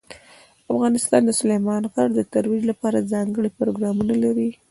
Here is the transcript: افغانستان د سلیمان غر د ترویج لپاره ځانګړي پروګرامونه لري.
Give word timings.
افغانستان 0.73 1.21
د 1.25 1.31
سلیمان 1.41 1.81
غر 1.93 2.09
د 2.15 2.21
ترویج 2.33 2.63
لپاره 2.71 3.07
ځانګړي 3.11 3.49
پروګرامونه 3.59 4.13
لري. 4.23 4.49